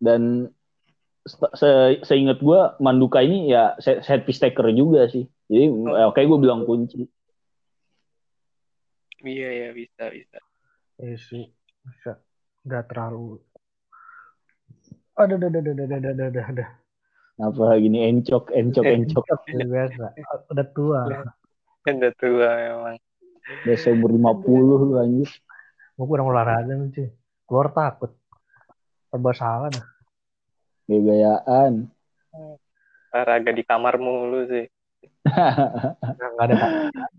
[0.00, 0.48] Dan
[1.28, 5.28] se- se- seingat gue Manduka ini ya set set piece taker juga sih.
[5.52, 7.04] Jadi ya, kayak gue bilang kunci.
[9.20, 10.40] Iya ya bisa bisa.
[11.04, 11.44] Iya sih.
[11.84, 12.16] Bisa.
[12.64, 13.44] Nggak terlalu.
[15.20, 16.68] Aduh, aduh, aduh, aduh, aduh, aduh, aduh, aduh.
[17.44, 19.24] Apa gini encok, eh, encok, encok.
[19.52, 20.04] Udah biasa,
[20.48, 21.00] udah tua.
[21.84, 22.96] Udah tua memang.
[23.68, 25.28] Udah seumur 50 lu anjir.
[25.92, 27.08] Gue kurang olahraga nih, cuy.
[27.44, 28.16] Keluar takut.
[29.12, 29.84] Serba salah dah.
[30.88, 31.92] Gayaan.
[33.12, 34.64] Olahraga di kamar mulu sih.
[36.16, 36.54] Nggak ada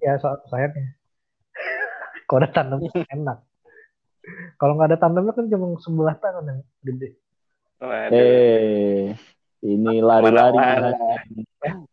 [0.01, 0.97] ya soal sayapnya.
[2.25, 3.37] Kalau ada tandem enak.
[4.57, 7.20] Kalau nggak ada tandemnya kan cuma sebelah tangan yang gede.
[7.81, 8.13] Waduh.
[8.13, 9.17] Eh,
[9.65, 10.57] ini lari-lari.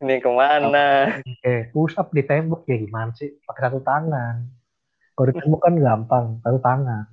[0.05, 1.17] Ini ke mana?
[1.41, 3.33] Eh, push up di tembok ya gimana sih?
[3.49, 4.45] Pakai satu tangan.
[5.17, 7.05] Kalau di tembok kan gampang, satu tangan.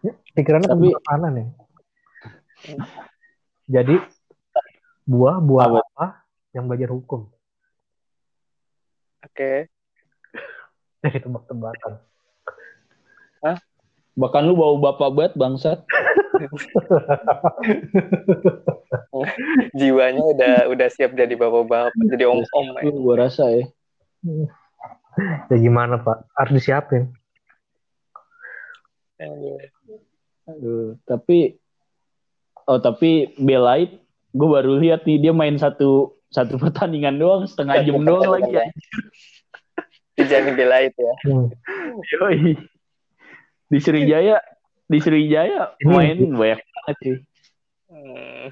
[0.00, 1.48] Ya, pikirannya Tapi- ke mana nih?
[3.68, 3.96] Jadi
[5.04, 5.80] buah buah Apa?
[5.84, 6.06] apa
[6.56, 7.28] yang belajar hukum?
[9.20, 9.68] Oke.
[11.04, 12.00] Dari tebak-tebakan.
[14.20, 15.80] Bahkan lu bau bapak banget bangsat.
[19.78, 22.66] Jiwanya udah udah siap jadi bapak-bapak, jadi om-om.
[22.80, 22.88] ya.
[22.88, 23.64] Itu gua rasa ya.
[25.50, 26.24] Ya gimana Pak?
[26.38, 27.12] Harus disiapin.
[30.48, 31.60] Aduh, tapi
[32.64, 34.00] oh tapi Belait
[34.30, 38.64] gue baru lihat nih dia main satu satu pertandingan doang setengah jam doang lagi ya.
[40.14, 41.14] Si Jani Belait ya.
[41.26, 41.50] Hmm.
[42.16, 42.54] Yoi.
[43.70, 44.42] Di Sriwijaya
[44.90, 47.16] di Sriwijaya main banyak banget sih.
[47.86, 48.50] Hmm.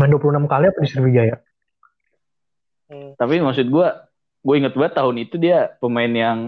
[0.00, 1.36] Main 26 kali apa di Sriwijaya?
[2.88, 3.12] Hmm.
[3.20, 3.88] Tapi maksud gue
[4.40, 6.38] gue inget banget tahun itu dia pemain yang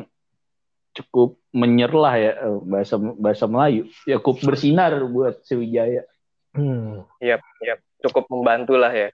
[0.96, 6.08] cukup menyerlah ya eh, bahasa bahasa Melayu ya cukup bersinar buat Sriwijaya.
[6.56, 7.04] Hmm.
[7.20, 7.80] Yap, yap.
[8.00, 9.08] Cukup membantu lah ya.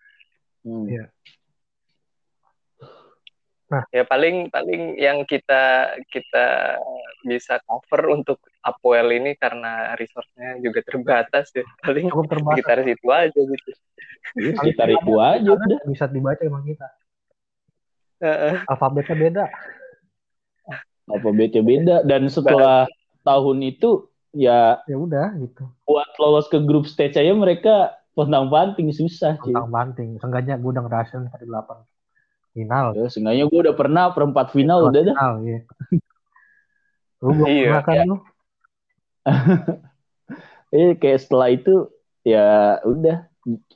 [0.63, 0.87] Hmm.
[0.87, 1.05] Iya.
[3.93, 6.79] Ya paling paling yang kita kita
[7.29, 11.63] bisa cover untuk Apoel ini karena resource-nya juga terbatas ya.
[11.81, 12.55] Paling Cukup terbatas.
[12.59, 13.71] sekitar situ aja gitu.
[14.37, 15.79] Ya, sekitar itu aja udah.
[15.87, 16.89] Bisa dibaca emang kita.
[18.19, 18.55] Heeh.
[18.67, 19.45] Alfabetnya beda.
[21.09, 22.85] Apa beda beda dan setelah
[23.25, 25.65] tahun itu ya Ya udah gitu.
[25.89, 29.55] buat lolos ke grup stage aja mereka pontang panting susah sih.
[29.55, 30.21] Tentang banting.
[30.21, 31.81] Seenggaknya gue udah ngerasain tadi 8
[32.53, 32.87] final.
[32.93, 35.15] Ya, seenggaknya gue udah pernah perempat final udah dah.
[35.17, 35.59] Final, iya.
[37.25, 38.05] Lu belum Iya, pernah kan ya.
[38.05, 38.17] lu?
[40.73, 41.89] Eh kayak setelah itu
[42.27, 43.25] ya udah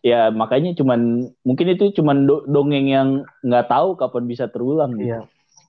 [0.04, 3.08] ya makanya cuman mungkin itu cuman do- dongeng yang
[3.40, 5.16] nggak tahu kapan bisa terulang gitu.
[5.16, 5.20] Iya.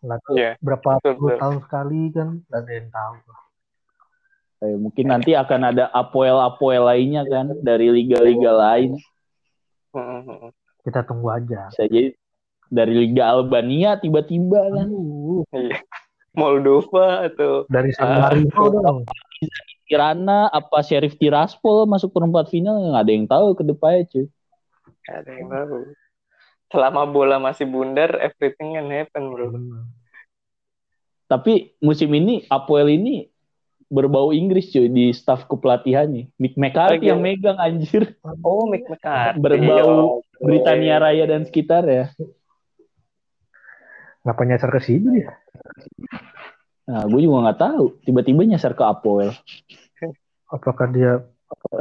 [0.04, 0.52] Tahu Iya.
[0.60, 1.40] berapa Betul, puluh betul.
[1.40, 3.16] tahun sekali kan nggak ada yang tahu.
[4.60, 9.00] Kayak mungkin nanti akan ada apoel-apoel lainnya kan dari liga-liga lain.
[9.96, 10.52] Heeh.
[10.84, 11.72] Kita tunggu aja.
[11.72, 12.12] Bisa jadi
[12.68, 14.88] dari liga Albania tiba-tiba kan.
[15.56, 15.80] Iya.
[16.36, 18.20] Moldova atau dari San.
[18.20, 19.00] Marino dong.
[19.84, 24.26] Kirana apa Sheriff Tiraspol masuk perempat final nggak ada yang tahu ke depannya cuy.
[25.12, 25.78] ada yang tahu.
[26.74, 29.54] Selama bola masih bundar, everything can happen, bro.
[31.30, 33.30] Tapi musim ini Apoel ini
[33.94, 36.34] berbau Inggris cuy di staf kepelatihannya.
[36.42, 38.18] Mick McCarthy Oh, yang megang anjir.
[38.42, 39.38] Oh, Mick McCarthy.
[39.38, 40.42] Berbau Oke.
[40.42, 42.10] Britania Raya dan sekitar ya.
[44.26, 45.30] Ngapa nyasar ke sini dia?
[46.84, 47.86] Nah, gue juga nggak tahu.
[48.04, 49.32] Tiba-tiba nyasar ke Apoel.
[50.52, 51.24] Apakah dia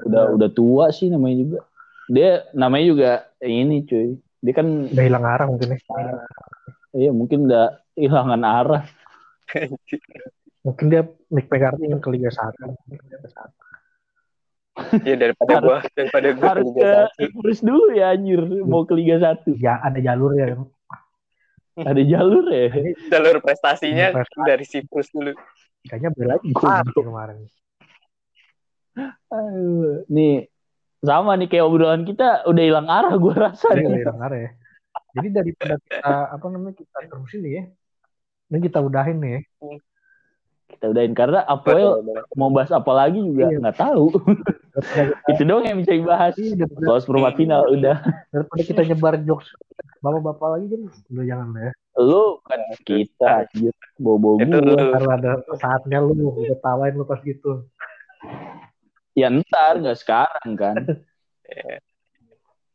[0.06, 1.60] Udah udah tua sih namanya juga.
[2.12, 3.10] Dia namanya juga
[3.40, 4.18] ini cuy.
[4.42, 5.78] Dia kan udah hilang arah mungkin ya?
[6.92, 8.82] iya mungkin udah hilangan arah.
[10.62, 12.54] Mungkin dia Nick McCarthy ingin ke Liga 1.
[15.04, 16.92] ya daripada gua daripada gua Harus ke.
[17.18, 18.40] Inggris dulu ya anjir.
[18.62, 19.58] Mau ke Liga 1.
[19.58, 20.54] Ya ada jalur ya.
[21.90, 22.68] Ada jalur ya.
[23.08, 24.44] jalur prestasinya Prestasi.
[24.44, 25.32] dari Siprus dulu
[25.82, 26.94] Kayaknya bela lagi Goblok.
[26.94, 27.38] kemarin.
[29.28, 30.46] Aduh, nih
[31.02, 33.98] sama nih kayak obrolan kita udah hilang arah gue rasa udah nih.
[34.04, 34.50] hilang arah ya.
[35.12, 37.62] Jadi daripada kita apa namanya kita terusin nih ya.
[38.52, 39.40] Ini kita udahin nih ya.
[40.82, 42.02] Kita udahin karena Apoel
[42.34, 43.62] mau bahas apa lagi juga Iya.
[43.62, 44.10] nggak tahu.
[45.30, 46.34] Itu doang yang bisa dibahas.
[46.34, 48.02] iya, Lolos perempat final udah.
[48.28, 49.46] daripada kita nyebar jokes
[50.02, 51.72] bapak-bapak lagi kan udah jangan lah ya.
[51.94, 54.58] Lu kan kita anjir bobo itu gua.
[54.58, 57.62] lu Karena ada saatnya lu udah tawain lu pas gitu.
[59.14, 60.74] Ya ntar nggak sekarang kan.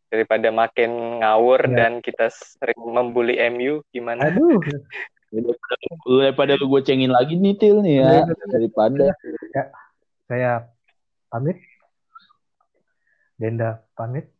[0.08, 1.76] daripada makin ngawur Iya.
[1.76, 4.56] dan kita sering membuli MU gimana Aduh,
[5.30, 8.04] Daripada lu gue cengin lagi nih Til nih ya.
[8.04, 8.46] Iya, iya, iya.
[8.48, 9.06] Daripada
[10.28, 10.52] saya
[11.28, 11.58] pamit.
[13.36, 14.32] Denda pamit.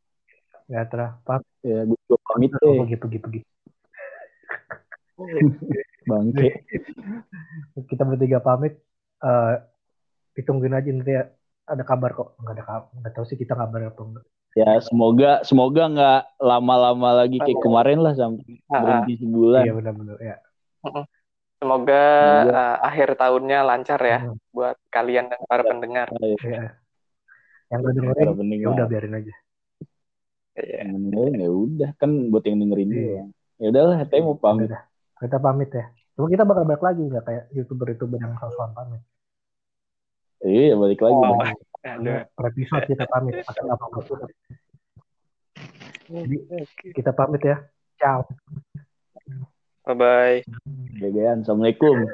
[0.68, 1.48] Gatra pamit.
[1.64, 3.48] ya gue juga pamit Oh, deh gitu gitu gitu.
[6.10, 6.64] bangke.
[7.88, 8.80] Kita bertiga pamit.
[9.20, 9.56] Eh
[10.40, 11.26] hitungin aja nanti ya.
[11.68, 12.40] ada kabar kok.
[12.40, 12.88] Enggak ada kabar.
[12.96, 14.26] Enggak tahu sih kita kabar apa enggak.
[14.56, 18.80] Ya semoga semoga nggak lama-lama lagi kayak kemarin lah sampai Ah, ah.
[19.04, 19.64] berhenti sebulan.
[19.68, 20.36] Iya benar-benar ya.
[20.80, 21.04] Semoga
[21.58, 22.04] Semoga.
[22.54, 24.38] uh, akhir tahunnya lancar ya Hmm.
[24.50, 26.78] buat kalian dan para pendengar Ayo, Iya.
[27.68, 28.64] Yang udah dengerin pendengar.
[28.64, 29.34] ya udah biarin aja.
[30.56, 30.78] Iya.
[30.86, 33.02] Yang dengerin ya udah kan buat yang dengerin Iya.
[33.02, 33.30] doang.
[33.58, 34.70] Ya udahlah, saya mau pamit.
[34.70, 34.82] Udah,
[35.18, 35.86] kita pamit ya.
[36.14, 39.02] Cuma kita bakal balik lagi nggak kayak youtuber-youtuber yang sosokan pamit.
[40.40, 41.14] Iya, balik lagi.
[41.16, 41.42] Oh.
[41.88, 42.22] Aduh.
[42.28, 43.42] Per episode kita pamit.
[43.42, 43.86] Pakai apa
[46.08, 46.38] Jadi
[46.94, 47.58] kita pamit ya.
[47.98, 48.30] Ciao.
[49.88, 50.44] Bye bye
[50.98, 51.46] Gegean.
[51.46, 52.10] Assalamualaikum.